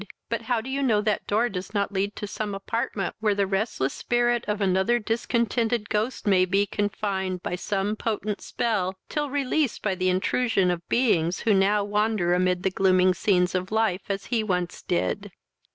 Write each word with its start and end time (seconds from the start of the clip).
But 0.29 0.41
how 0.41 0.61
do 0.61 0.69
you 0.71 0.81
know 0.81 0.99
that 1.01 1.27
door 1.27 1.47
does 1.47 1.75
not 1.75 1.91
lead 1.91 2.15
to 2.15 2.25
some 2.25 2.55
apartment 2.55 3.13
where 3.19 3.35
the 3.35 3.45
restless 3.45 3.93
spirit 3.93 4.43
of 4.47 4.59
another 4.59 4.97
discontented 4.97 5.89
ghost 5.91 6.25
may 6.25 6.43
be 6.45 6.65
confined, 6.65 7.43
by 7.43 7.55
some 7.55 7.95
potent 7.95 8.41
spell, 8.41 8.97
till 9.09 9.29
released 9.29 9.83
by 9.83 9.93
the 9.93 10.09
intrusion 10.09 10.71
of 10.71 10.89
beings 10.89 11.41
who 11.41 11.53
now 11.53 11.83
wander 11.83 12.33
amid 12.33 12.63
the 12.63 12.71
gloomy 12.71 13.13
scenes 13.13 13.53
of 13.53 13.71
life 13.71 14.01
as 14.09 14.25
he 14.33 14.43
once 14.43 14.81
did?" 14.81 15.31